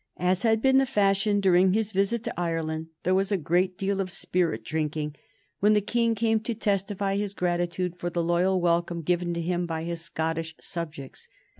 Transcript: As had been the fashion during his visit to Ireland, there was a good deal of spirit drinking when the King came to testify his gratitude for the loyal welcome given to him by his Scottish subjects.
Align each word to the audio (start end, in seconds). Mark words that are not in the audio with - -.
As 0.17 0.41
had 0.41 0.63
been 0.63 0.79
the 0.79 0.87
fashion 0.87 1.39
during 1.39 1.73
his 1.73 1.91
visit 1.91 2.23
to 2.23 2.33
Ireland, 2.35 2.87
there 3.03 3.13
was 3.13 3.31
a 3.31 3.37
good 3.37 3.77
deal 3.77 4.01
of 4.01 4.09
spirit 4.09 4.63
drinking 4.63 5.15
when 5.59 5.73
the 5.73 5.79
King 5.79 6.15
came 6.15 6.39
to 6.39 6.55
testify 6.55 7.17
his 7.17 7.35
gratitude 7.35 7.99
for 7.99 8.09
the 8.09 8.23
loyal 8.23 8.59
welcome 8.59 9.03
given 9.03 9.31
to 9.35 9.41
him 9.41 9.67
by 9.67 9.83
his 9.83 10.01
Scottish 10.01 10.55
subjects. 10.59 11.29